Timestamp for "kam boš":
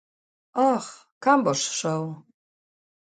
1.25-1.61